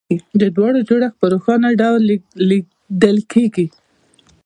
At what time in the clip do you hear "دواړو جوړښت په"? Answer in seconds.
0.55-1.25